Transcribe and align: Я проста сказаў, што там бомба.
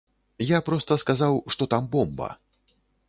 Я 0.51 0.61
проста 0.69 0.97
сказаў, 1.03 1.37
што 1.57 1.63
там 1.75 1.83
бомба. 1.97 2.31